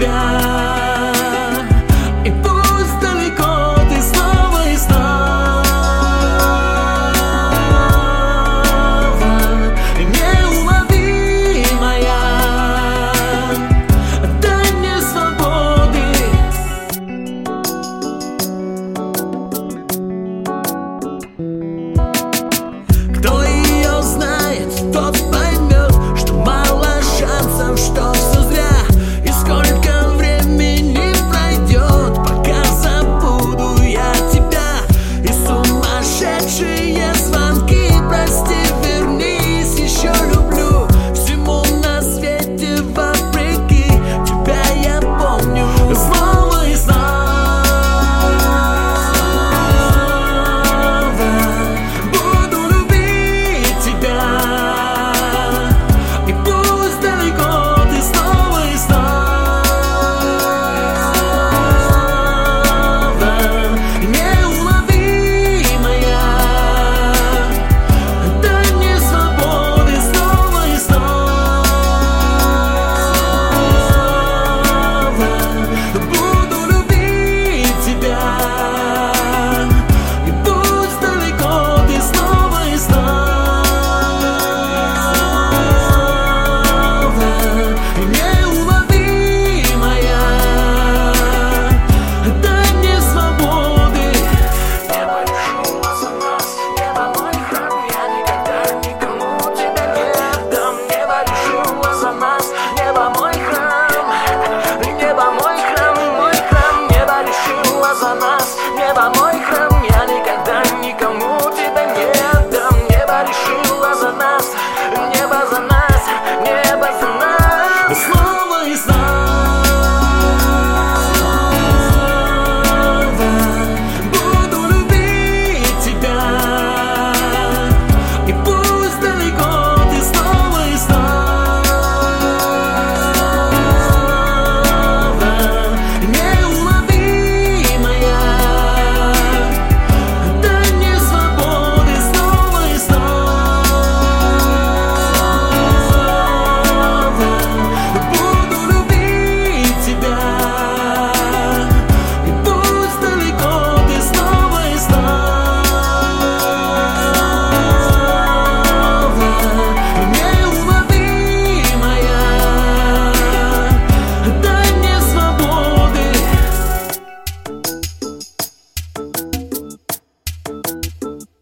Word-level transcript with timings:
cambiar. 0.00 0.39